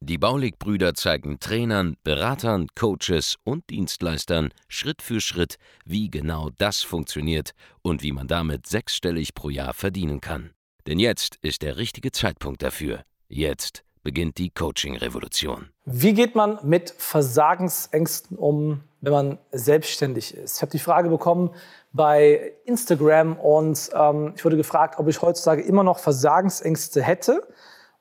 [0.00, 7.52] Die Baulig-Brüder zeigen Trainern, Beratern, Coaches und Dienstleistern Schritt für Schritt, wie genau das funktioniert
[7.82, 10.50] und wie man damit sechsstellig pro Jahr verdienen kann.
[10.86, 13.02] Denn jetzt ist der richtige Zeitpunkt dafür.
[13.28, 15.68] Jetzt beginnt die Coaching-Revolution.
[15.84, 20.56] Wie geht man mit Versagensängsten um, wenn man selbstständig ist?
[20.56, 21.50] Ich habe die Frage bekommen
[21.92, 27.46] bei Instagram und ähm, ich wurde gefragt, ob ich heutzutage immer noch Versagensängste hätte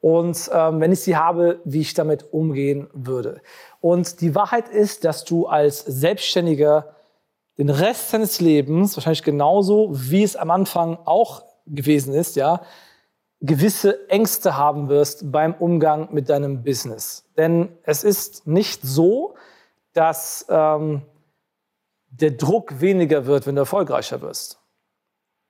[0.07, 3.41] und ähm, wenn ich sie habe, wie ich damit umgehen würde.
[3.81, 6.95] Und die Wahrheit ist, dass du als Selbstständiger
[7.57, 12.61] den Rest deines Lebens, wahrscheinlich genauso wie es am Anfang auch gewesen ist, ja,
[13.41, 17.25] gewisse Ängste haben wirst beim Umgang mit deinem Business.
[17.35, 19.35] Denn es ist nicht so,
[19.91, 21.01] dass ähm,
[22.11, 24.57] der Druck weniger wird, wenn du erfolgreicher wirst.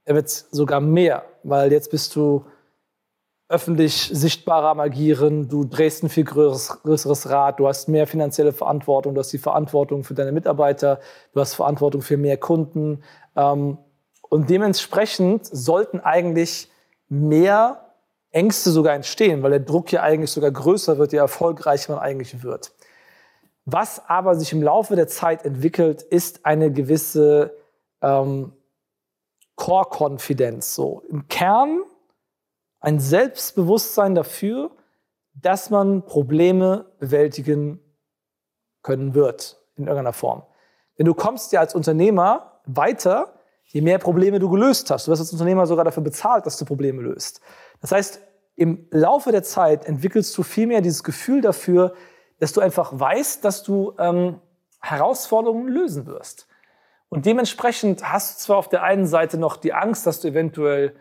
[0.05, 2.43] Er wird sogar mehr, weil jetzt bist du
[3.49, 9.13] öffentlich sichtbarer Agieren, du drehst ein viel größeres, größeres Rad, du hast mehr finanzielle Verantwortung,
[9.13, 10.99] du hast die Verantwortung für deine Mitarbeiter,
[11.33, 13.03] du hast Verantwortung für mehr Kunden.
[13.35, 13.77] Ähm,
[14.29, 16.69] und dementsprechend sollten eigentlich
[17.07, 17.93] mehr
[18.31, 22.43] Ängste sogar entstehen, weil der Druck ja eigentlich sogar größer wird, je erfolgreicher man eigentlich
[22.43, 22.73] wird.
[23.63, 27.53] Was aber sich im Laufe der Zeit entwickelt, ist eine gewisse
[28.01, 28.51] ähm,
[29.55, 30.75] Core-Konfidenz.
[30.75, 31.81] So im Kern
[32.87, 34.71] ein Selbstbewusstsein dafür,
[35.33, 37.81] dass man Probleme bewältigen
[38.81, 40.43] können wird in irgendeiner Form.
[40.97, 45.05] Denn du kommst ja als Unternehmer weiter, je mehr Probleme du gelöst hast.
[45.05, 47.41] Du wirst als Unternehmer sogar dafür bezahlt, dass du Probleme löst.
[47.81, 48.21] Das heißt,
[48.55, 51.93] im Laufe der Zeit entwickelst du vielmehr dieses Gefühl dafür,
[52.39, 54.39] dass du einfach weißt, dass du ähm,
[54.79, 56.47] Herausforderungen lösen wirst.
[57.09, 60.95] Und dementsprechend hast du zwar auf der einen Seite noch die Angst, dass du eventuell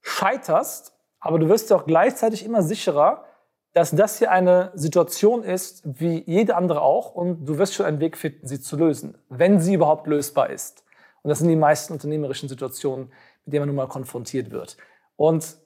[0.00, 3.24] scheiterst, aber du wirst dir auch gleichzeitig immer sicherer,
[3.72, 8.00] dass das hier eine Situation ist, wie jede andere auch, und du wirst schon einen
[8.00, 10.82] Weg finden, sie zu lösen, wenn sie überhaupt lösbar ist.
[11.22, 13.12] Und das sind die meisten unternehmerischen Situationen,
[13.44, 14.76] mit denen man nun mal konfrontiert wird.
[15.16, 15.56] Und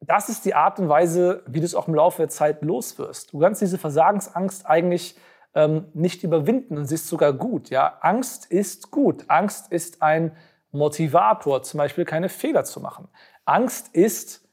[0.00, 2.98] das ist die Art und Weise, wie du es auch im Laufe der Zeit los
[2.98, 3.32] wirst.
[3.32, 5.16] Du kannst diese Versagensangst eigentlich
[5.54, 7.70] ähm, nicht überwinden und sie ist sogar gut.
[7.70, 7.98] Ja?
[8.00, 9.24] Angst ist gut.
[9.28, 10.36] Angst ist ein
[10.70, 13.08] Motivator, zum Beispiel keine Fehler zu machen.
[13.44, 14.43] Angst ist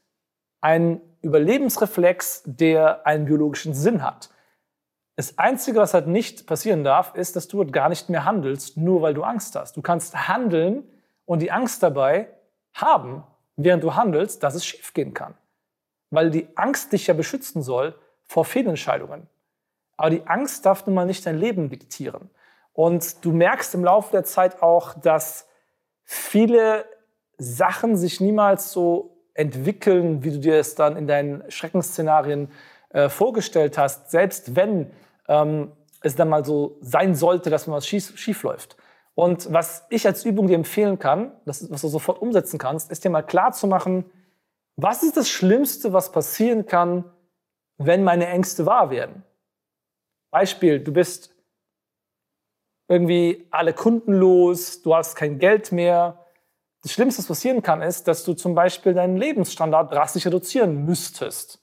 [0.62, 4.30] ein Überlebensreflex, der einen biologischen Sinn hat.
[5.16, 9.02] Das Einzige, was halt nicht passieren darf, ist, dass du gar nicht mehr handelst, nur
[9.02, 9.76] weil du Angst hast.
[9.76, 10.88] Du kannst handeln
[11.26, 12.28] und die Angst dabei
[12.72, 13.24] haben,
[13.56, 15.34] während du handelst, dass es schiefgehen kann.
[16.10, 19.28] Weil die Angst dich ja beschützen soll vor Fehlentscheidungen.
[19.96, 22.30] Aber die Angst darf nun mal nicht dein Leben diktieren.
[22.72, 25.46] Und du merkst im Laufe der Zeit auch, dass
[26.04, 26.86] viele
[27.36, 32.48] Sachen sich niemals so entwickeln, wie du dir es dann in deinen Schreckensszenarien
[32.90, 34.90] äh, vorgestellt hast, selbst wenn
[35.28, 35.72] ähm,
[36.02, 38.76] es dann mal so sein sollte, dass mal was schief, schief läuft.
[39.14, 43.04] Und was ich als Übung dir empfehlen kann, das, was du sofort umsetzen kannst, ist
[43.04, 44.10] dir mal klar zu machen,
[44.76, 47.04] was ist das Schlimmste, was passieren kann,
[47.76, 49.22] wenn meine Ängste wahr werden?
[50.30, 51.34] Beispiel, du bist
[52.88, 56.21] irgendwie alle Kunden los, du hast kein Geld mehr,
[56.82, 61.60] das Schlimmste, was passieren kann, ist, dass du zum Beispiel deinen Lebensstandard drastisch reduzieren müsstest.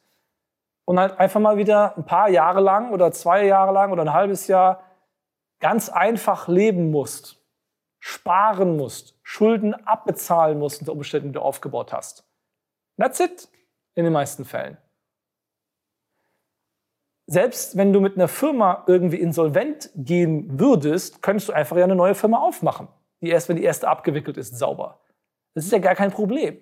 [0.86, 4.14] Und halt einfach mal wieder ein paar Jahre lang oder zwei Jahre lang oder ein
[4.14, 4.84] halbes Jahr
[5.60, 7.44] ganz einfach leben musst,
[8.00, 12.26] sparen musst, Schulden abbezahlen musst unter Umständen, die du aufgebaut hast.
[12.98, 13.50] That's it
[13.96, 14.78] in den meisten Fällen.
[17.28, 21.96] Selbst wenn du mit einer Firma irgendwie insolvent gehen würdest, könntest du einfach ja eine
[21.96, 22.88] neue Firma aufmachen,
[23.22, 25.00] die erst, wenn die erste abgewickelt ist, sauber.
[25.54, 26.58] Das ist ja gar kein Problem.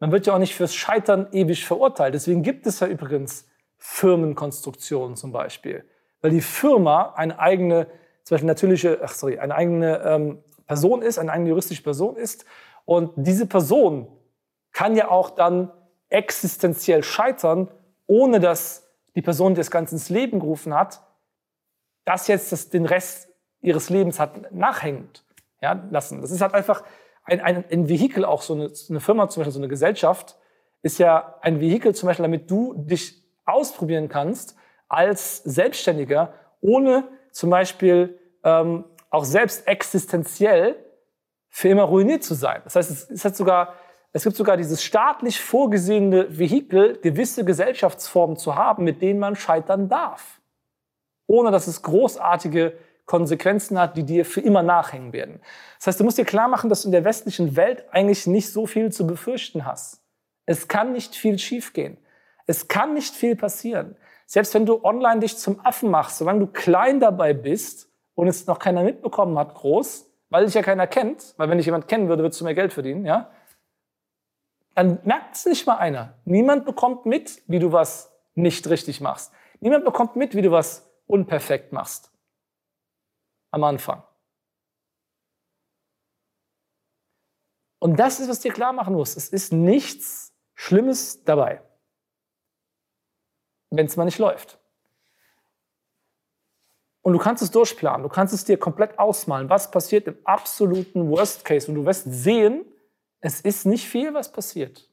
[0.00, 2.14] Man wird ja auch nicht fürs Scheitern ewig verurteilt.
[2.14, 3.48] Deswegen gibt es ja übrigens
[3.78, 5.84] Firmenkonstruktionen zum Beispiel.
[6.20, 7.86] Weil die Firma eine eigene,
[8.22, 12.44] zum Beispiel natürliche, ach sorry, eine eigene ähm, Person ist, eine eigene juristische Person ist.
[12.84, 14.08] Und diese Person
[14.72, 15.70] kann ja auch dann
[16.08, 17.68] existenziell scheitern,
[18.06, 21.02] ohne dass die Person, die das Ganze ins Leben gerufen hat,
[22.04, 23.28] das jetzt das, den Rest
[23.60, 25.24] ihres Lebens hat nachhängend
[25.62, 26.20] ja, lassen.
[26.20, 26.84] Das ist halt einfach,
[27.24, 30.36] ein, ein, ein Vehikel, auch so eine, eine Firma, zum Beispiel so eine Gesellschaft,
[30.82, 34.56] ist ja ein Vehikel zum Beispiel, damit du dich ausprobieren kannst
[34.88, 40.76] als Selbstständiger, ohne zum Beispiel ähm, auch selbst existenziell
[41.48, 42.60] für immer ruiniert zu sein.
[42.64, 43.74] Das heißt, es, es, hat sogar,
[44.12, 49.88] es gibt sogar dieses staatlich vorgesehene Vehikel, gewisse Gesellschaftsformen zu haben, mit denen man scheitern
[49.88, 50.40] darf.
[51.26, 52.76] Ohne dass es großartige
[53.06, 55.40] Konsequenzen hat, die dir für immer nachhängen werden.
[55.78, 58.50] Das heißt, du musst dir klar machen, dass du in der westlichen Welt eigentlich nicht
[58.50, 60.02] so viel zu befürchten hast.
[60.46, 61.98] Es kann nicht viel schiefgehen.
[62.46, 63.96] Es kann nicht viel passieren.
[64.26, 68.46] Selbst wenn du online dich zum Affen machst, solange du klein dabei bist und es
[68.46, 72.08] noch keiner mitbekommen hat, groß, weil dich ja keiner kennt, weil wenn dich jemand kennen
[72.08, 73.30] würde, würdest du mehr Geld verdienen, ja?
[74.74, 76.14] Dann merkt es nicht mal einer.
[76.24, 79.32] Niemand bekommt mit, wie du was nicht richtig machst.
[79.60, 82.10] Niemand bekommt mit, wie du was unperfekt machst.
[83.54, 84.02] Am Anfang.
[87.78, 89.16] Und das ist, was dir klar machen muss.
[89.16, 91.62] Es ist nichts Schlimmes dabei,
[93.70, 94.58] wenn es mal nicht läuft.
[97.02, 101.08] Und du kannst es durchplanen, du kannst es dir komplett ausmalen, was passiert im absoluten
[101.08, 101.68] Worst Case.
[101.68, 102.64] Und du wirst sehen,
[103.20, 104.90] es ist nicht viel, was passiert.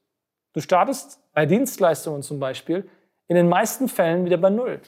[0.53, 2.87] Du startest bei Dienstleistungen zum Beispiel
[3.27, 4.81] in den meisten Fällen wieder bei Null.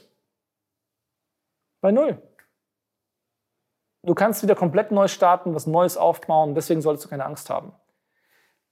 [1.81, 2.21] Bei Null.
[4.03, 7.73] Du kannst wieder komplett neu starten, was Neues aufbauen, deswegen solltest du keine Angst haben.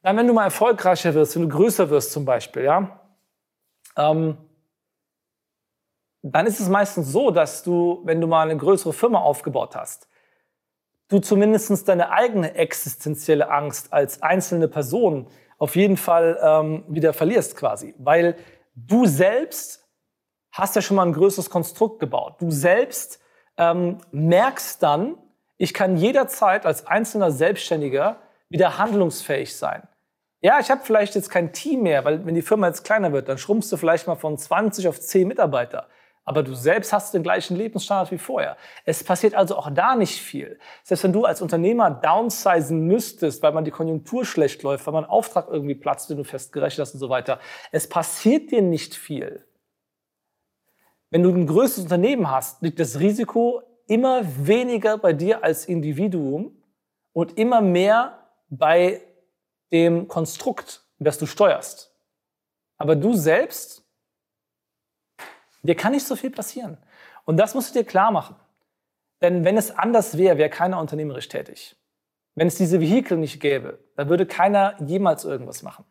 [0.01, 2.99] Dann, wenn du mal erfolgreicher wirst, wenn du größer wirst zum Beispiel, ja,
[3.95, 4.37] ähm,
[6.23, 10.07] dann ist es meistens so, dass du, wenn du mal eine größere Firma aufgebaut hast,
[11.07, 17.55] du zumindest deine eigene existenzielle Angst als einzelne Person auf jeden Fall ähm, wieder verlierst
[17.55, 17.93] quasi.
[17.97, 18.35] Weil
[18.75, 19.87] du selbst
[20.51, 22.35] hast ja schon mal ein größeres Konstrukt gebaut.
[22.39, 23.19] Du selbst
[23.57, 25.17] ähm, merkst dann,
[25.61, 28.17] ich kann jederzeit als einzelner Selbstständiger
[28.49, 29.87] wieder handlungsfähig sein.
[30.41, 33.29] Ja, ich habe vielleicht jetzt kein Team mehr, weil wenn die Firma jetzt kleiner wird,
[33.29, 35.87] dann schrumpfst du vielleicht mal von 20 auf 10 Mitarbeiter
[36.23, 38.55] aber du selbst hast den gleichen Lebensstandard wie vorher.
[38.85, 40.59] Es passiert also auch da nicht viel.
[40.83, 45.05] Selbst wenn du als Unternehmer downsizen müsstest, weil man die Konjunktur schlecht läuft, weil man
[45.05, 47.39] Auftrag irgendwie platzt, den du festgerechnet hast und so weiter,
[47.71, 49.45] es passiert dir nicht viel.
[51.09, 56.55] Wenn du ein größeres Unternehmen hast, liegt das Risiko immer weniger bei dir als Individuum
[57.13, 59.01] und immer mehr bei
[59.71, 61.93] dem Konstrukt, das du steuerst.
[62.77, 63.81] Aber du selbst
[65.63, 66.77] Dir kann nicht so viel passieren.
[67.25, 68.35] Und das musst du dir klar machen.
[69.21, 71.75] Denn wenn es anders wäre, wäre keiner unternehmerisch tätig.
[72.33, 75.85] Wenn es diese Vehikel nicht gäbe, dann würde keiner jemals irgendwas machen.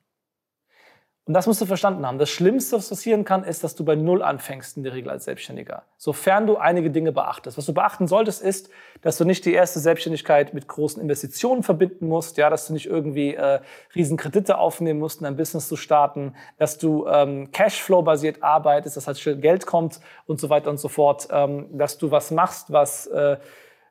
[1.26, 2.18] Und das musst du verstanden haben.
[2.18, 5.26] Das Schlimmste, was passieren kann, ist, dass du bei Null anfängst, in der Regel als
[5.26, 5.84] Selbstständiger.
[5.96, 7.56] Sofern du einige Dinge beachtest.
[7.58, 8.70] Was du beachten solltest, ist,
[9.02, 12.86] dass du nicht die erste Selbstständigkeit mit großen Investitionen verbinden musst, ja, dass du nicht
[12.86, 13.60] irgendwie äh,
[13.94, 19.18] Riesenkredite aufnehmen musst, um ein Business zu starten, dass du ähm, Cashflow-basiert arbeitest, dass halt
[19.18, 23.06] schnell Geld kommt und so weiter und so fort, ähm, dass du was machst, was
[23.06, 23.36] äh,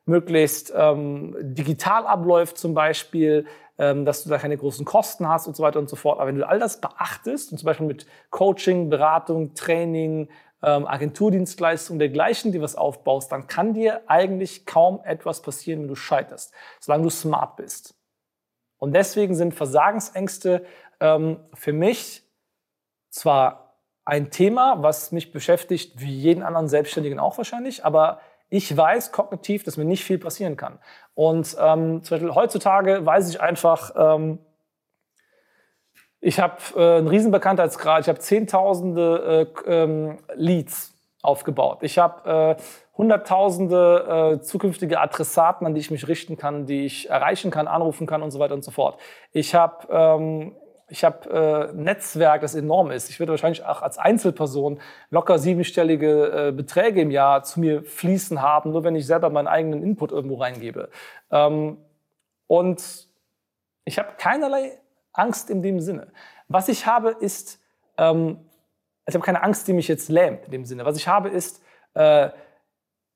[0.04, 3.46] möglichst ähm, digital abläuft zum Beispiel,
[4.04, 6.18] dass du da keine großen Kosten hast und so weiter und so fort.
[6.18, 10.28] Aber wenn du all das beachtest und zum Beispiel mit Coaching, Beratung, Training,
[10.62, 15.94] ähm, Agenturdienstleistungen dergleichen, die was aufbaust, dann kann dir eigentlich kaum etwas passieren, wenn du
[15.94, 17.94] scheiterst, solange du smart bist.
[18.78, 20.64] Und deswegen sind Versagensängste
[21.00, 22.22] ähm, für mich
[23.10, 29.12] zwar ein Thema, was mich beschäftigt, wie jeden anderen Selbstständigen auch wahrscheinlich, aber ich weiß
[29.12, 30.78] kognitiv, dass mir nicht viel passieren kann.
[31.14, 34.40] Und ähm, zum Beispiel heutzutage weiß ich einfach, ähm,
[36.20, 41.78] ich habe äh, einen Riesenbekanntheitsgrad, ich habe Zehntausende äh, ähm, Leads aufgebaut.
[41.82, 42.62] Ich habe äh,
[42.96, 48.06] Hunderttausende äh, zukünftige Adressaten, an die ich mich richten kann, die ich erreichen kann, anrufen
[48.06, 48.98] kann und so weiter und so fort.
[49.32, 50.56] Ich habe ähm,
[50.90, 53.10] ich habe äh, ein Netzwerk, das enorm ist.
[53.10, 54.80] Ich würde wahrscheinlich auch als Einzelperson
[55.10, 59.46] locker siebenstellige äh, Beträge im Jahr zu mir fließen haben, nur wenn ich selber meinen
[59.46, 60.90] eigenen Input irgendwo reingebe.
[61.30, 61.78] Ähm,
[62.48, 63.06] und
[63.84, 64.78] ich habe keinerlei
[65.12, 66.08] Angst in dem Sinne.
[66.48, 67.60] Was ich habe, ist,
[67.96, 68.38] ähm,
[69.06, 70.84] ich habe keine Angst, die mich jetzt lähmt in dem Sinne.
[70.84, 71.62] Was ich habe, ist
[71.94, 72.30] äh,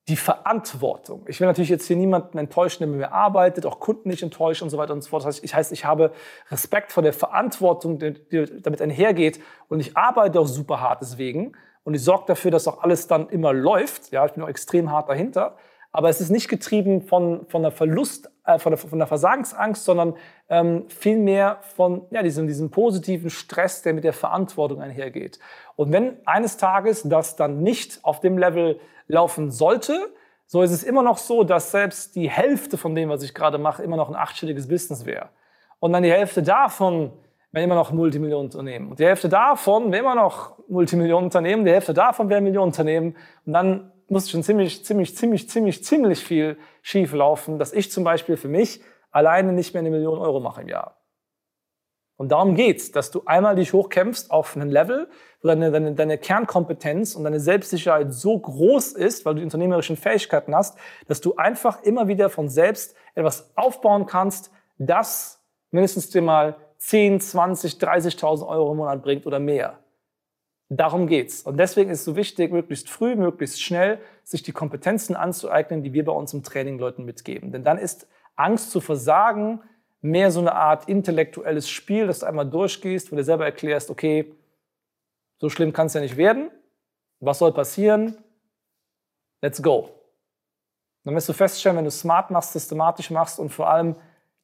[0.09, 1.25] die Verantwortung.
[1.29, 4.65] Ich will natürlich jetzt hier niemanden enttäuschen, der mit mir arbeitet, auch Kunden nicht enttäuschen
[4.65, 5.23] und so weiter und so fort.
[5.23, 6.13] Das heißt, ich, heißt, ich habe
[6.51, 8.15] Respekt vor der Verantwortung, die,
[8.61, 11.53] damit einhergeht und ich arbeite auch super hart deswegen
[11.85, 14.11] und ich sorge dafür, dass auch alles dann immer läuft.
[14.11, 15.57] Ja, ich bin auch extrem hart dahinter.
[15.91, 19.85] Aber es ist nicht getrieben von, von der Verlust, äh, von, der, von der Versagensangst,
[19.85, 20.15] sondern
[20.49, 25.39] ähm, vielmehr von ja, diesem, diesem positiven Stress, der mit der Verantwortung einhergeht.
[25.77, 29.99] Und wenn eines Tages das dann nicht auf dem Level laufen sollte,
[30.47, 33.59] so ist es immer noch so, dass selbst die Hälfte von dem, was ich gerade
[33.59, 35.31] mache, immer noch ein achtstelliges Business wäre.
[35.81, 37.13] Und dann die Hälfte davon
[37.51, 38.91] wäre immer noch ein Multimillionenunternehmen.
[38.91, 43.17] Und die Hälfte davon wäre immer noch Multimillionenunternehmen, die Hälfte davon wäre ein Millionenunternehmen.
[43.47, 48.05] Und dann muss schon ziemlich, ziemlich, ziemlich, ziemlich, ziemlich viel schief laufen, dass ich zum
[48.05, 51.01] Beispiel für mich alleine nicht mehr eine Million Euro mache im Jahr.
[52.17, 55.09] Und darum geht's, dass du einmal dich hochkämpfst auf einen Level,
[55.43, 59.97] wo deine, deine, deine Kernkompetenz und deine Selbstsicherheit so groß ist, weil du die unternehmerischen
[59.97, 66.23] Fähigkeiten hast, dass du einfach immer wieder von selbst etwas aufbauen kannst, das mindestens dir
[66.23, 69.84] mal 10, 20, 30.000 Euro im Monat bringt oder mehr.
[70.71, 71.42] Darum geht's.
[71.42, 75.92] Und deswegen ist es so wichtig, möglichst früh, möglichst schnell sich die Kompetenzen anzueignen, die
[75.92, 77.52] wir bei uns im Training Leuten mitgeben.
[77.52, 79.61] Denn dann ist Angst zu versagen
[80.00, 84.35] mehr so eine Art intellektuelles Spiel, das du einmal durchgehst, wo du selber erklärst, okay,
[85.38, 86.50] so schlimm kann es ja nicht werden.
[87.21, 88.18] Was soll passieren?
[89.40, 89.90] Let's go.
[91.04, 93.97] Dann wirst du feststellen, wenn du smart machst, systematisch machst und vor allem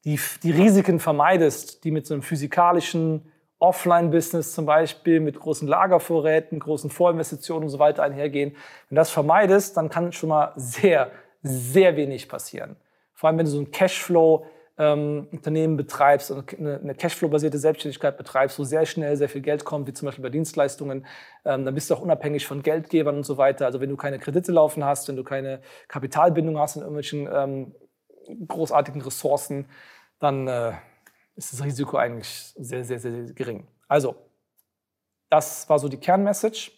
[0.04, 3.30] die, die Risiken vermeidest, die mit so einem physikalischen
[3.60, 8.50] Offline-Business zum Beispiel, mit großen Lagervorräten, großen Vorinvestitionen und so weiter einhergehen.
[8.88, 11.10] Wenn du das vermeidest, dann kann schon mal sehr,
[11.42, 12.76] sehr wenig passieren.
[13.14, 14.46] Vor allem, wenn du so ein Cashflow
[14.78, 15.28] ähm,
[15.76, 20.06] betreibst, eine, eine Cashflow-basierte Selbstständigkeit betreibst, wo sehr schnell sehr viel Geld kommt, wie zum
[20.06, 21.04] Beispiel bei Dienstleistungen,
[21.44, 23.66] ähm, dann bist du auch unabhängig von Geldgebern und so weiter.
[23.66, 27.74] Also wenn du keine Kredite laufen hast, wenn du keine Kapitalbindung hast in irgendwelchen ähm,
[28.48, 29.66] großartigen Ressourcen,
[30.18, 30.72] dann äh,
[31.36, 33.66] ist das Risiko eigentlich sehr, sehr, sehr, sehr gering.
[33.88, 34.16] Also,
[35.28, 36.72] das war so die Kernmessage.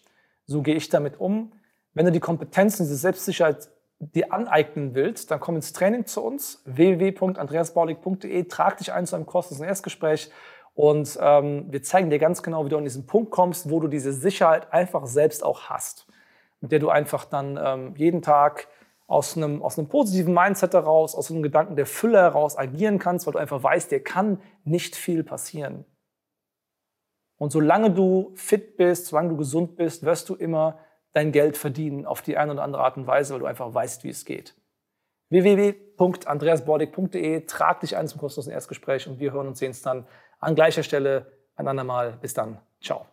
[0.45, 1.53] So gehe ich damit um.
[1.93, 3.69] Wenn du die Kompetenzen, diese Selbstsicherheit
[3.99, 9.25] dir aneignen willst, dann komm ins Training zu uns, www.andreasbaulig.de, trag dich ein zu einem
[9.25, 10.29] kostenlosen Erstgespräch
[10.73, 13.87] und ähm, wir zeigen dir ganz genau, wie du an diesen Punkt kommst, wo du
[13.87, 16.07] diese Sicherheit einfach selbst auch hast,
[16.61, 18.67] mit der du einfach dann ähm, jeden Tag
[19.13, 23.27] aus einem, aus einem positiven Mindset heraus, aus einem Gedanken der Fülle heraus agieren kannst,
[23.27, 25.85] weil du einfach weißt, dir kann nicht viel passieren.
[27.37, 30.79] Und solange du fit bist, solange du gesund bist, wirst du immer
[31.13, 34.03] dein Geld verdienen auf die eine oder andere Art und Weise, weil du einfach weißt,
[34.03, 34.55] wie es geht.
[35.29, 40.07] www.andreasbordig.de, trag dich ein zum kostenlosen Erstgespräch und wir hören und sehen uns dann
[40.39, 42.17] an gleicher Stelle ein andermal.
[42.19, 42.59] Bis dann.
[42.81, 43.12] Ciao.